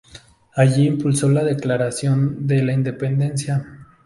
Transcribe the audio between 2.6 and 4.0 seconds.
la Independencia.